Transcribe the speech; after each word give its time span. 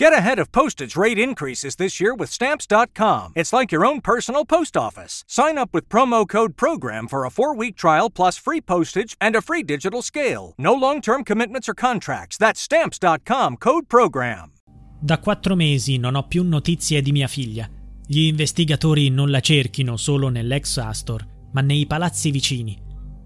Get 0.00 0.14
ahead 0.14 0.38
of 0.38 0.50
postage 0.50 0.96
rate 0.96 1.18
increases 1.18 1.76
this 1.76 2.00
year 2.00 2.14
with 2.14 2.30
Stamps.com. 2.30 3.32
It's 3.36 3.52
like 3.52 3.70
your 3.70 3.84
own 3.84 4.00
personal 4.00 4.46
post 4.46 4.74
office. 4.74 5.24
Sign 5.26 5.58
up 5.58 5.74
with 5.74 5.90
promo 5.90 6.26
code 6.26 6.56
PROGRAM 6.56 7.06
for 7.06 7.26
a 7.26 7.30
four 7.30 7.54
week 7.54 7.76
trial 7.76 8.08
plus 8.08 8.38
free 8.38 8.62
postage 8.62 9.14
and 9.20 9.36
a 9.36 9.42
free 9.42 9.62
digital 9.62 10.00
scale. 10.00 10.54
No 10.56 10.72
long 10.72 11.02
term 11.02 11.22
commitments 11.22 11.68
or 11.68 11.74
contracts. 11.74 12.38
That's 12.38 12.62
Stamps.com 12.62 13.58
code 13.58 13.88
PROGRAM. 13.88 14.52
Da 15.02 15.18
quattro 15.18 15.54
mesi 15.54 15.98
non 15.98 16.14
ho 16.14 16.26
più 16.26 16.44
notizie 16.44 17.02
di 17.02 17.12
mia 17.12 17.28
figlia. 17.28 17.68
Gli 18.06 18.22
investigatori 18.22 19.10
non 19.10 19.30
la 19.30 19.40
cerchino 19.40 19.98
solo 19.98 20.30
nell'ex 20.30 20.78
Astor, 20.78 21.26
ma 21.52 21.60
nei 21.60 21.84
palazzi 21.84 22.30
vicini. 22.30 22.74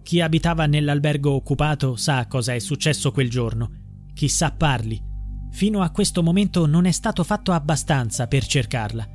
Chi 0.02 0.20
abitava 0.20 0.66
nell'albergo 0.66 1.30
occupato 1.30 1.94
sa 1.94 2.26
cosa 2.26 2.52
è 2.52 2.58
successo 2.58 3.12
quel 3.12 3.30
giorno. 3.30 3.70
Chissà 4.12 4.50
parli 4.50 5.12
Fino 5.54 5.82
a 5.82 5.90
questo 5.90 6.20
momento 6.20 6.66
non 6.66 6.84
è 6.84 6.90
stato 6.90 7.22
fatto 7.22 7.52
abbastanza 7.52 8.26
per 8.26 8.44
cercarla. 8.44 9.08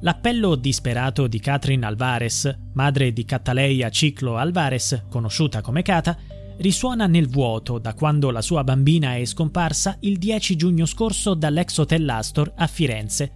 L'appello 0.00 0.54
disperato 0.54 1.26
di 1.26 1.38
Catherine 1.40 1.84
Alvarez, 1.84 2.56
madre 2.72 3.12
di 3.12 3.26
Cataleia 3.26 3.90
Ciclo 3.90 4.38
Alvarez, 4.38 5.04
conosciuta 5.10 5.60
come 5.60 5.82
Cata, 5.82 6.16
risuona 6.56 7.06
nel 7.06 7.28
vuoto 7.28 7.78
da 7.78 7.92
quando 7.92 8.30
la 8.30 8.40
sua 8.40 8.64
bambina 8.64 9.16
è 9.16 9.26
scomparsa 9.26 9.98
il 10.00 10.16
10 10.16 10.56
giugno 10.56 10.86
scorso 10.86 11.34
dall'ex 11.34 11.76
hotel 11.76 12.08
Astor 12.08 12.54
a 12.56 12.66
Firenze. 12.66 13.32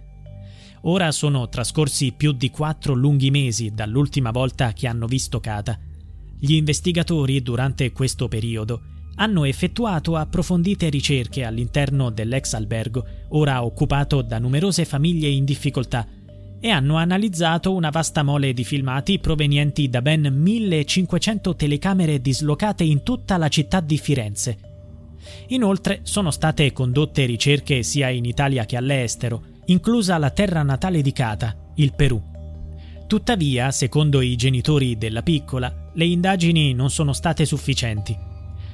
Ora 0.85 1.11
sono 1.11 1.49
trascorsi 1.49 2.13
più 2.13 2.31
di 2.31 2.49
quattro 2.49 2.95
lunghi 2.95 3.29
mesi 3.29 3.75
dall'ultima 3.75 4.31
volta 4.31 4.73
che 4.73 4.87
hanno 4.87 5.05
visto 5.05 5.39
Cata. 5.39 5.77
Gli 6.39 6.53
investigatori, 6.55 7.43
durante 7.43 7.91
questo 7.91 8.27
periodo, 8.27 8.81
hanno 9.15 9.43
effettuato 9.43 10.15
approfondite 10.15 10.89
ricerche 10.89 11.43
all'interno 11.43 12.09
dell'ex 12.09 12.53
albergo, 12.53 13.05
ora 13.29 13.63
occupato 13.63 14.21
da 14.21 14.39
numerose 14.39 14.85
famiglie 14.85 15.27
in 15.27 15.45
difficoltà, 15.45 16.07
e 16.59 16.69
hanno 16.69 16.95
analizzato 16.95 17.73
una 17.73 17.89
vasta 17.89 18.23
mole 18.23 18.53
di 18.53 18.63
filmati 18.63 19.19
provenienti 19.19 19.89
da 19.89 20.01
ben 20.01 20.31
1500 20.31 21.55
telecamere 21.55 22.21
dislocate 22.21 22.83
in 22.83 23.03
tutta 23.03 23.37
la 23.37 23.47
città 23.47 23.79
di 23.79 23.97
Firenze. 23.97 24.57
Inoltre 25.47 26.01
sono 26.03 26.31
state 26.31 26.71
condotte 26.71 27.25
ricerche 27.25 27.83
sia 27.83 28.09
in 28.09 28.25
Italia 28.25 28.65
che 28.65 28.77
all'estero, 28.77 29.43
inclusa 29.65 30.17
la 30.17 30.29
terra 30.29 30.61
natale 30.61 31.01
di 31.01 31.11
Cata, 31.11 31.55
il 31.75 31.93
Perù. 31.93 32.21
Tuttavia, 33.07 33.71
secondo 33.71 34.21
i 34.21 34.35
genitori 34.35 34.97
della 34.97 35.21
piccola, 35.21 35.89
le 35.93 36.05
indagini 36.05 36.73
non 36.73 36.89
sono 36.89 37.11
state 37.11 37.45
sufficienti 37.45 38.29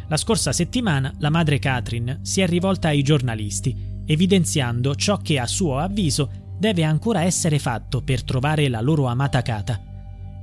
la 0.09 0.17
scorsa 0.17 0.53
settimana 0.53 1.13
la 1.19 1.30
madre 1.30 1.59
Catherine 1.59 2.19
si 2.22 2.41
è 2.41 2.47
rivolta 2.47 2.89
ai 2.89 3.03
giornalisti, 3.03 3.75
evidenziando 4.05 4.95
ciò 4.95 5.17
che 5.17 5.38
a 5.38 5.45
suo 5.45 5.80
avviso 5.80 6.45
deve 6.58 6.83
ancora 6.83 7.23
essere 7.23 7.59
fatto 7.59 8.02
per 8.02 8.23
trovare 8.23 8.69
la 8.69 8.81
loro 8.81 9.05
amata 9.05 9.41
Cata. 9.41 9.81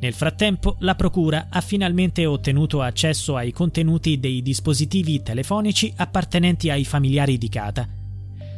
Nel 0.00 0.12
frattempo, 0.12 0.76
la 0.80 0.94
Procura 0.94 1.46
ha 1.48 1.60
finalmente 1.62 2.26
ottenuto 2.26 2.82
accesso 2.82 3.36
ai 3.36 3.52
contenuti 3.52 4.20
dei 4.20 4.42
dispositivi 4.42 5.22
telefonici 5.22 5.92
appartenenti 5.96 6.68
ai 6.68 6.84
familiari 6.84 7.38
di 7.38 7.48
Cata. 7.48 7.88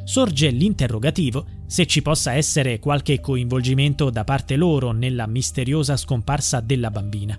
Sorge 0.03 0.51
l'interrogativo 0.51 1.47
se 1.67 1.87
ci 1.87 2.03
possa 2.03 2.33
essere 2.33 2.79
qualche 2.81 3.21
coinvolgimento 3.21 4.11
da 4.11 4.25
parte 4.25 4.57
loro 4.57 4.93
nella 4.93 5.27
misteriosa 5.27 5.97
scomparsa 5.97 6.61
della 6.61 6.91
bambina 6.91 7.39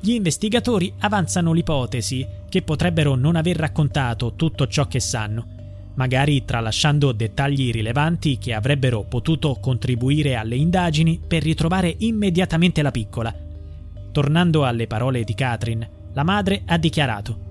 gli 0.00 0.12
investigatori 0.12 0.92
avanzano 1.00 1.52
l'ipotesi 1.52 2.26
che 2.48 2.62
potrebbero 2.62 3.14
non 3.14 3.36
aver 3.36 3.56
raccontato 3.56 4.34
tutto 4.34 4.66
ciò 4.66 4.86
che 4.86 5.00
sanno, 5.00 5.46
magari 5.94 6.44
tralasciando 6.44 7.12
dettagli 7.12 7.70
rilevanti 7.70 8.38
che 8.38 8.54
avrebbero 8.54 9.04
potuto 9.04 9.56
contribuire 9.60 10.36
alle 10.36 10.56
indagini 10.56 11.20
per 11.26 11.42
ritrovare 11.42 11.94
immediatamente 11.98 12.82
la 12.82 12.90
piccola. 12.90 13.34
Tornando 14.12 14.64
alle 14.64 14.86
parole 14.86 15.24
di 15.24 15.34
Catherine, 15.34 15.90
la 16.12 16.22
madre 16.22 16.62
ha 16.66 16.78
dichiarato 16.78 17.46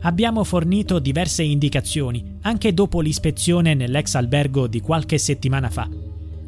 Abbiamo 0.00 0.44
fornito 0.44 0.98
diverse 0.98 1.42
indicazioni 1.42 2.38
anche 2.42 2.74
dopo 2.74 3.00
l'ispezione 3.00 3.74
nell'ex 3.74 4.14
albergo 4.14 4.66
di 4.66 4.80
qualche 4.80 5.16
settimana 5.16 5.70
fa. 5.70 5.88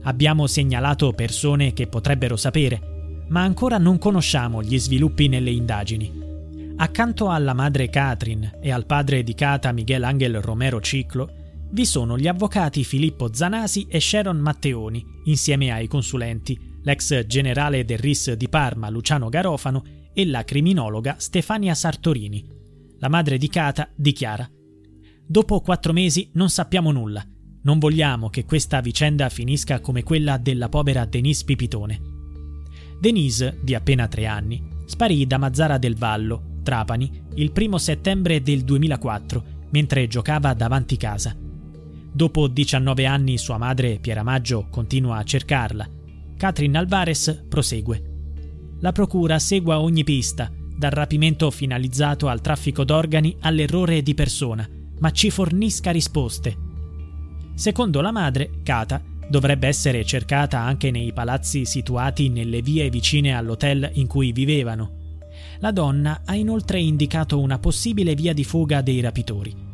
Abbiamo 0.03 0.47
segnalato 0.47 1.13
persone 1.13 1.73
che 1.73 1.87
potrebbero 1.87 2.37
sapere 2.37 2.95
ma 3.29 3.43
ancora 3.43 3.79
non 3.79 3.99
conosciamo 3.99 4.63
gli 4.63 4.79
sviluppi 4.79 5.29
nelle 5.29 5.51
indagini. 5.51 6.25
Accanto 6.79 7.31
alla 7.31 7.55
madre 7.55 7.89
Catherine 7.89 8.59
e 8.61 8.71
al 8.71 8.85
padre 8.85 9.23
di 9.23 9.35
Cata 9.35 9.73
Miguel 9.73 10.05
Angel 10.05 10.43
Romero 10.43 10.79
Ciclo, 10.79 11.31
vi 11.71 11.87
sono 11.87 12.19
gli 12.19 12.29
avvocati 12.29 12.85
Filippo 12.85 13.33
Zanasi 13.33 13.87
e 13.89 13.99
Sharon 13.99 14.37
Matteoni, 14.37 15.03
insieme 15.25 15.73
ai 15.73 15.89
consulenti, 15.89 16.59
l'ex 16.83 17.25
generale 17.25 17.87
del 17.87 17.97
RIS 17.97 18.35
di 18.35 18.51
Parma 18.51 18.91
Luciano 18.91 19.31
Garofano 19.31 19.85
e 20.13 20.27
la 20.27 20.45
criminologa 20.45 21.15
Stefania 21.19 21.75
Sartorini. 21.75 22.47
La 22.99 23.09
madre 23.09 23.39
di 23.39 23.49
Cata 23.49 23.89
dichiara: 23.97 24.47
Dopo 25.27 25.63
quattro 25.63 25.95
mesi 25.95 26.29
non 26.35 26.51
sappiamo 26.51 26.93
nulla. 26.93 27.25
Non 27.63 27.79
vogliamo 27.79 28.29
che 28.29 28.45
questa 28.45 28.83
vicenda 28.83 29.31
finisca 29.31 29.81
come 29.81 30.03
quella 30.03 30.37
della 30.37 30.69
povera 30.69 31.07
Denise 31.07 31.43
Pipitone. 31.45 32.01
Denise, 33.01 33.59
di 33.63 33.75
appena 33.75 34.07
tre 34.09 34.27
anni, 34.27 34.63
sparì 34.85 35.27
da 35.27 35.39
Mazzara 35.39 35.79
del 35.79 35.97
Vallo, 35.97 36.56
Trapani, 36.67 37.09
il 37.35 37.53
primo 37.53 37.79
settembre 37.79 38.43
del 38.43 38.65
2004, 38.65 39.45
mentre 39.71 40.09
giocava 40.09 40.53
davanti 40.53 40.97
casa. 40.97 41.33
Dopo 42.13 42.49
19 42.49 43.07
anni 43.07 43.39
sua 43.39 43.57
madre, 43.57 44.01
Piera 44.01 44.25
Maggio, 44.25 44.67
continua 44.69 45.19
a 45.19 45.23
cercarla. 45.23 45.89
Catherine 46.37 46.77
Alvarez 46.77 47.45
prosegue. 47.49 48.03
La 48.81 48.91
procura 48.91 49.39
segua 49.39 49.79
ogni 49.79 50.03
pista, 50.03 50.51
dal 50.77 50.91
rapimento 50.91 51.53
finalizzato 51.53 52.27
al 52.27 52.41
traffico 52.41 52.83
d'organi 52.83 53.37
all'errore 53.43 54.03
di 54.03 54.15
persona, 54.15 54.69
ma 54.99 55.13
ci 55.13 55.31
fornisca 55.31 55.93
risposte. 55.93 56.57
Secondo 57.55 58.01
la 58.01 58.11
madre, 58.11 58.51
Cata, 58.65 59.01
Dovrebbe 59.29 59.67
essere 59.67 60.05
cercata 60.05 60.61
anche 60.61 60.93
nei 60.93 61.13
palazzi 61.13 61.65
situati 61.65 62.29
nelle 62.29 62.63
vie 62.63 62.89
vicine 62.91 63.35
all'hotel 63.35 63.91
in 63.95 64.07
cui 64.07 64.31
vivevano. 64.31 64.96
La 65.59 65.71
donna 65.71 66.23
ha 66.25 66.35
inoltre 66.35 66.81
indicato 66.81 67.41
una 67.41 67.59
possibile 67.59 68.15
via 68.15 68.33
di 68.33 68.45
fuga 68.45 68.83
dei 68.83 69.01
rapitori. 69.01 69.65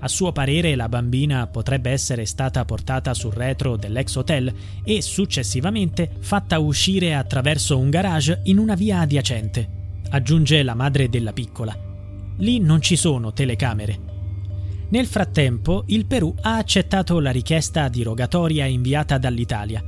A 0.00 0.08
suo 0.08 0.32
parere 0.32 0.74
la 0.74 0.88
bambina 0.88 1.46
potrebbe 1.46 1.90
essere 1.90 2.26
stata 2.26 2.64
portata 2.64 3.14
sul 3.14 3.32
retro 3.32 3.76
dell'ex 3.76 4.16
hotel 4.16 4.52
e 4.82 5.00
successivamente 5.00 6.10
fatta 6.18 6.58
uscire 6.58 7.14
attraverso 7.14 7.78
un 7.78 7.88
garage 7.88 8.40
in 8.44 8.58
una 8.58 8.74
via 8.74 9.00
adiacente, 9.00 10.00
aggiunge 10.10 10.62
la 10.62 10.74
madre 10.74 11.08
della 11.08 11.32
piccola. 11.32 11.76
Lì 12.38 12.58
non 12.58 12.80
ci 12.80 12.96
sono 12.96 13.32
telecamere. 13.32 14.10
Nel 14.88 15.06
frattempo, 15.06 15.84
il 15.86 16.06
Perù 16.06 16.34
ha 16.40 16.56
accettato 16.56 17.20
la 17.20 17.30
richiesta 17.30 17.88
di 17.88 18.02
rogatoria 18.02 18.66
inviata 18.66 19.18
dall'Italia. 19.18 19.82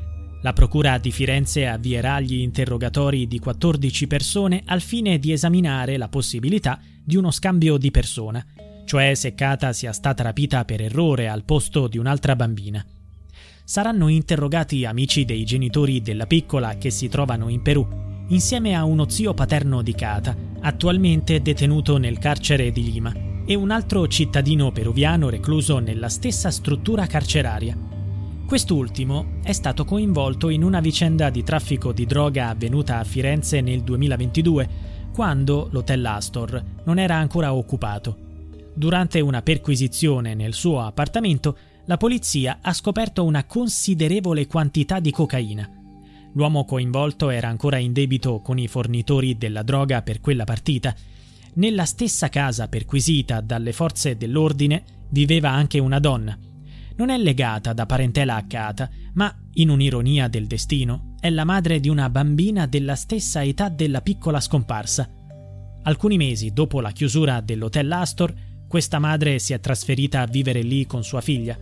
La 0.44 0.53
Procura 0.53 0.99
di 0.99 1.10
Firenze 1.10 1.66
avvierà 1.66 2.21
gli 2.21 2.34
interrogatori 2.34 3.27
di 3.27 3.38
14 3.38 4.06
persone 4.06 4.62
al 4.66 4.82
fine 4.82 5.19
di 5.19 5.32
esaminare 5.32 5.97
la 5.97 6.09
possibilità 6.09 6.78
di 7.03 7.16
uno 7.16 7.31
scambio 7.31 7.78
di 7.78 7.91
persona, 7.91 8.44
cioè 8.84 9.15
se 9.15 9.34
Cata 9.34 9.72
sia 9.72 9.94
stata 9.94 10.22
rapita 10.22 10.66
per 10.66 10.82
errore 10.82 11.31
al 11.31 11.44
posto 11.44 11.88
di 11.88 11.97
un'altra 11.97 12.37
bambina. 12.37 12.84
Saranno 13.65 14.09
interrogati 14.09 14.84
amici 14.84 15.25
dei 15.25 15.44
genitori 15.44 16.03
della 16.03 16.27
piccola 16.27 16.76
che 16.76 16.91
si 16.91 17.09
trovano 17.09 17.49
in 17.49 17.62
Perù, 17.62 17.88
insieme 18.28 18.75
a 18.75 18.84
uno 18.84 19.09
zio 19.09 19.32
paterno 19.32 19.81
di 19.81 19.94
Cata, 19.94 20.37
attualmente 20.61 21.41
detenuto 21.41 21.97
nel 21.97 22.19
carcere 22.19 22.71
di 22.71 22.93
Lima 22.93 23.15
e 23.47 23.55
un 23.55 23.71
altro 23.71 24.06
cittadino 24.09 24.72
peruviano 24.72 25.31
recluso 25.31 25.78
nella 25.78 26.11
stessa 26.11 26.50
struttura 26.50 27.06
carceraria. 27.06 27.94
Quest'ultimo 28.47 29.38
è 29.43 29.52
stato 29.52 29.85
coinvolto 29.85 30.49
in 30.49 30.62
una 30.62 30.81
vicenda 30.81 31.31
di 31.31 31.43
traffico 31.43 31.93
di 31.93 32.06
droga 32.06 32.49
avvenuta 32.49 32.99
a 32.99 33.05
Firenze 33.05 33.61
nel 33.61 33.82
2022, 33.82 34.69
quando 35.12 35.69
l'hotel 35.70 36.05
Astor 36.05 36.62
non 36.85 36.99
era 36.99 37.17
ancora 37.17 37.55
occupato. 37.55 38.17
Durante 38.75 39.20
una 39.20 39.43
perquisizione 39.43 40.35
nel 40.35 40.52
suo 40.52 40.82
appartamento, 40.82 41.56
la 41.87 41.96
polizia 41.96 42.58
ha 42.61 42.73
scoperto 42.73 43.25
una 43.25 43.44
considerevole 43.44 44.47
quantità 44.47 45.00
di 45.00 45.11
cocaina. 45.11 45.69
L'uomo 46.35 46.64
coinvolto 46.64 47.31
era 47.31 47.49
ancora 47.49 47.79
in 47.79 47.93
debito 47.93 48.40
con 48.40 48.58
i 48.58 48.69
fornitori 48.69 49.38
della 49.38 49.62
droga 49.62 50.02
per 50.02 50.20
quella 50.20 50.44
partita 50.44 50.94
nella 51.55 51.85
stessa 51.85 52.29
casa 52.31 52.67
perquisita 52.67 53.40
dalle 53.40 53.73
forze 53.73 54.17
dell'ordine 54.17 54.82
viveva 55.11 55.50
anche 55.50 55.79
una 55.79 56.00
donna. 56.00 56.37
Non 56.96 57.11
è 57.11 57.19
legata 57.19 57.73
da 57.73 57.87
parentela 57.87 58.37
a 58.37 58.46
Cata, 58.46 58.88
ma, 59.14 59.35
in 59.55 59.69
un'ironia 59.69 60.29
del 60.29 60.46
destino, 60.46 61.14
è 61.19 61.29
la 61.31 61.44
madre 61.44 61.81
di 61.81 61.88
una 61.88 62.08
bambina 62.08 62.67
della 62.67 62.94
stessa 62.94 63.43
età 63.43 63.69
della 63.69 64.00
piccola 64.00 64.41
scomparsa. 64.41 65.08
Alcuni 65.82 66.17
mesi 66.17 66.52
dopo 66.52 66.81
la 66.81 66.93
chiusura 66.93 67.41
dell'hotel 67.41 67.91
Astor, 67.91 68.32
questa 68.69 68.99
madre 68.99 69.38
si 69.38 69.52
è 69.52 69.61
trasferita 69.61 70.20
a 70.20 70.26
vivere 70.26 70.62
lì 70.62 70.87
con 70.87 71.02
sua 71.02 71.20
figlia. 71.20 71.58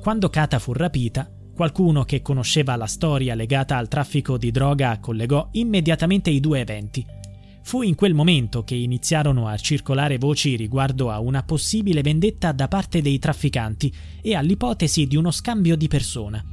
Quando 0.00 0.28
Kata 0.28 0.58
fu 0.58 0.72
rapita, 0.72 1.30
qualcuno 1.54 2.04
che 2.04 2.20
conosceva 2.20 2.76
la 2.76 2.86
storia 2.86 3.34
legata 3.34 3.76
al 3.76 3.88
traffico 3.88 4.36
di 4.36 4.50
droga 4.50 4.98
collegò 4.98 5.48
immediatamente 5.52 6.30
i 6.30 6.40
due 6.40 6.60
eventi. 6.60 7.06
Fu 7.64 7.80
in 7.80 7.94
quel 7.94 8.12
momento 8.12 8.62
che 8.62 8.74
iniziarono 8.74 9.48
a 9.48 9.56
circolare 9.56 10.18
voci 10.18 10.54
riguardo 10.54 11.10
a 11.10 11.18
una 11.18 11.42
possibile 11.42 12.02
vendetta 12.02 12.52
da 12.52 12.68
parte 12.68 13.00
dei 13.00 13.18
trafficanti 13.18 13.92
e 14.20 14.34
all'ipotesi 14.34 15.06
di 15.06 15.16
uno 15.16 15.30
scambio 15.30 15.74
di 15.74 15.88
persona. 15.88 16.44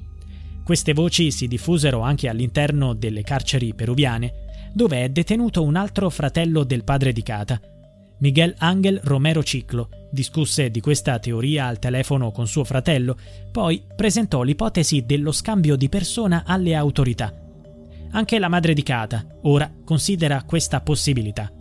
Queste 0.63 0.93
voci 0.93 1.31
si 1.31 1.47
diffusero 1.47 1.99
anche 1.99 2.29
all'interno 2.29 2.93
delle 2.93 3.23
carceri 3.23 3.73
peruviane, 3.73 4.71
dove 4.73 5.03
è 5.03 5.09
detenuto 5.09 5.63
un 5.63 5.75
altro 5.75 6.09
fratello 6.09 6.63
del 6.63 6.85
padre 6.85 7.11
di 7.11 7.23
Cata, 7.23 7.59
Miguel 8.19 8.53
Ángel 8.59 8.99
Romero 9.03 9.43
Ciclo, 9.43 9.89
discusse 10.11 10.69
di 10.69 10.79
questa 10.79 11.17
teoria 11.17 11.65
al 11.65 11.79
telefono 11.79 12.31
con 12.31 12.47
suo 12.47 12.63
fratello, 12.63 13.17
poi 13.51 13.83
presentò 13.95 14.43
l'ipotesi 14.43 15.05
dello 15.05 15.31
scambio 15.31 15.75
di 15.75 15.89
persona 15.89 16.43
alle 16.45 16.75
autorità. 16.75 17.40
Anche 18.11 18.39
la 18.39 18.49
madre 18.49 18.73
di 18.73 18.83
Cata 18.83 19.25
ora 19.43 19.71
considera 19.83 20.43
questa 20.43 20.81
possibilità. 20.81 21.51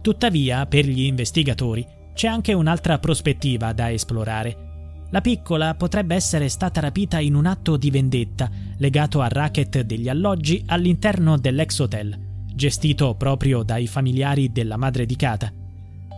Tuttavia, 0.00 0.66
per 0.66 0.86
gli 0.86 1.02
investigatori, 1.02 1.86
c'è 2.12 2.26
anche 2.26 2.52
un'altra 2.52 2.98
prospettiva 2.98 3.72
da 3.72 3.90
esplorare. 3.92 5.06
La 5.10 5.20
piccola 5.20 5.74
potrebbe 5.74 6.16
essere 6.16 6.48
stata 6.48 6.80
rapita 6.80 7.20
in 7.20 7.34
un 7.34 7.46
atto 7.46 7.76
di 7.76 7.90
vendetta 7.90 8.50
legato 8.78 9.20
al 9.20 9.30
racket 9.30 9.82
degli 9.82 10.08
alloggi 10.08 10.64
all'interno 10.66 11.38
dell'ex 11.38 11.78
hotel, 11.78 12.18
gestito 12.52 13.14
proprio 13.14 13.62
dai 13.62 13.86
familiari 13.86 14.50
della 14.50 14.76
madre 14.76 15.06
di 15.06 15.14
Cata. 15.14 15.52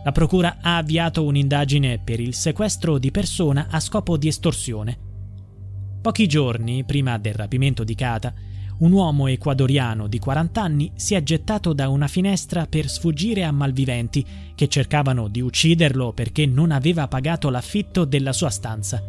La 0.03 0.11
procura 0.11 0.57
ha 0.61 0.77
avviato 0.77 1.23
un'indagine 1.23 1.99
per 2.03 2.19
il 2.19 2.33
sequestro 2.33 2.97
di 2.97 3.11
persona 3.11 3.67
a 3.69 3.79
scopo 3.79 4.17
di 4.17 4.27
estorsione. 4.27 4.97
Pochi 6.01 6.27
giorni 6.27 6.83
prima 6.83 7.17
del 7.17 7.33
rapimento 7.33 7.83
di 7.83 7.93
Cata, 7.93 8.33
un 8.79 8.91
uomo 8.91 9.25
ecuadoriano 9.27 10.07
di 10.07 10.19
40 10.19 10.61
anni 10.61 10.91
si 10.95 11.15
è 11.15 11.23
gettato 11.23 11.73
da 11.73 11.89
una 11.89 12.07
finestra 12.07 12.67
per 12.67 12.87
sfuggire 12.87 13.43
a 13.43 13.51
malviventi 13.51 14.23
che 14.53 14.67
cercavano 14.67 15.27
di 15.29 15.41
ucciderlo 15.41 16.13
perché 16.13 16.45
non 16.45 16.69
aveva 16.69 17.07
pagato 17.07 17.49
l'affitto 17.49 18.05
della 18.05 18.33
sua 18.33 18.49
stanza. 18.49 19.01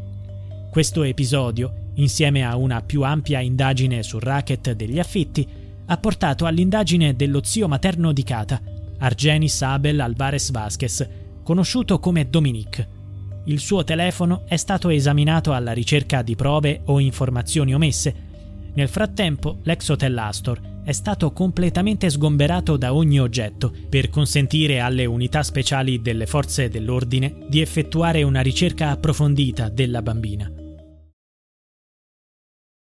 Questo 0.70 1.02
episodio, 1.02 1.90
insieme 1.94 2.46
a 2.46 2.56
una 2.56 2.80
più 2.80 3.02
ampia 3.02 3.40
indagine 3.40 4.02
sul 4.02 4.22
racket 4.22 4.72
degli 4.72 4.98
affitti, 4.98 5.46
ha 5.84 5.96
portato 5.98 6.46
all'indagine 6.46 7.14
dello 7.14 7.42
zio 7.42 7.68
materno 7.68 8.12
di 8.12 8.22
Cata, 8.22 8.60
Argenis 8.98 9.60
Abel 9.62 10.00
Alvarez 10.00 10.50
Vasquez, 10.50 11.06
conosciuto 11.42 11.98
come 11.98 12.28
Dominique. 12.28 12.96
Il 13.44 13.58
suo 13.58 13.84
telefono 13.84 14.42
è 14.46 14.56
stato 14.56 14.88
esaminato 14.88 15.52
alla 15.52 15.72
ricerca 15.72 16.22
di 16.22 16.36
prove 16.36 16.82
o 16.84 17.00
informazioni 17.00 17.74
omesse 17.74 18.27
nel 18.78 18.88
frattempo, 18.88 19.58
l'ex 19.64 19.88
hotel 19.88 20.16
Astor 20.16 20.60
è 20.84 20.92
stato 20.92 21.32
completamente 21.32 22.08
sgomberato 22.10 22.76
da 22.76 22.94
ogni 22.94 23.18
oggetto 23.18 23.72
per 23.88 24.08
consentire 24.08 24.78
alle 24.78 25.04
unità 25.04 25.42
speciali 25.42 26.00
delle 26.00 26.26
forze 26.26 26.68
dell'ordine 26.68 27.38
di 27.48 27.60
effettuare 27.60 28.22
una 28.22 28.40
ricerca 28.40 28.90
approfondita 28.90 29.68
della 29.68 30.00
bambina. 30.00 30.57